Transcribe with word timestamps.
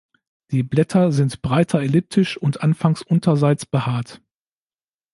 Die 0.49 0.63
Blätter 0.63 1.11
sind 1.11 1.43
breiter 1.43 1.79
elliptisch 1.79 2.35
und 2.35 2.63
anfangs 2.63 3.03
unterseits 3.03 3.67
behaart. 3.67 4.19